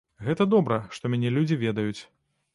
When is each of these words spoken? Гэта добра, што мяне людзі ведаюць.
Гэта 0.27 0.47
добра, 0.53 0.79
што 0.95 1.13
мяне 1.15 1.33
людзі 1.37 1.61
ведаюць. 1.67 2.01